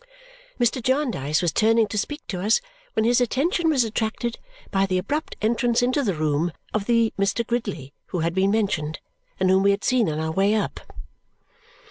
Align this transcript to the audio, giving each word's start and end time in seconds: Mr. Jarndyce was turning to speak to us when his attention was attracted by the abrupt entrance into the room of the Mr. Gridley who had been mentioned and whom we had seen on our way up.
Mr. 0.59 0.81
Jarndyce 0.81 1.43
was 1.43 1.51
turning 1.51 1.85
to 1.89 1.95
speak 1.95 2.25
to 2.27 2.41
us 2.41 2.59
when 2.93 3.05
his 3.05 3.21
attention 3.21 3.69
was 3.69 3.83
attracted 3.83 4.39
by 4.71 4.87
the 4.87 4.97
abrupt 4.97 5.35
entrance 5.43 5.83
into 5.83 6.01
the 6.01 6.15
room 6.15 6.51
of 6.73 6.85
the 6.85 7.13
Mr. 7.19 7.45
Gridley 7.45 7.93
who 8.07 8.21
had 8.21 8.33
been 8.33 8.49
mentioned 8.49 8.99
and 9.39 9.51
whom 9.51 9.61
we 9.61 9.69
had 9.69 9.83
seen 9.83 10.09
on 10.09 10.19
our 10.19 10.31
way 10.31 10.55
up. 10.55 10.79